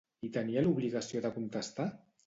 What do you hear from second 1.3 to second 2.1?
contestar?